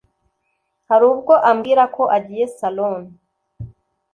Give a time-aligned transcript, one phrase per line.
[0.89, 3.01] Harubwo ambwirako agiye salon